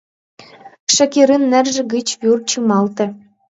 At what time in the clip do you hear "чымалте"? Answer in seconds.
2.49-3.05